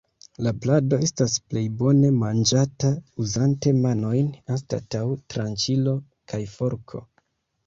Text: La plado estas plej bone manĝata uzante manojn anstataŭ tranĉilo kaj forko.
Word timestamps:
La 0.45 0.51
plado 0.61 0.97
estas 1.07 1.35
plej 1.51 1.61
bone 1.81 2.09
manĝata 2.21 2.91
uzante 3.25 3.75
manojn 3.85 4.33
anstataŭ 4.57 5.03
tranĉilo 5.35 5.95
kaj 6.35 6.43
forko. 6.57 7.05